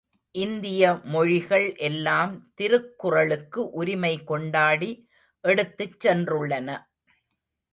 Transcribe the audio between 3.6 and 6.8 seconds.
உரிமை கொண்டாடி எடுத்துச் சென்றுள்ளன.